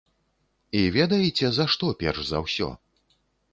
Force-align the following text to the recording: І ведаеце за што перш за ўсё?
І 0.79 0.81
ведаеце 0.95 1.45
за 1.59 1.69
што 1.75 1.93
перш 2.01 2.19
за 2.33 2.43
ўсё? 2.47 2.73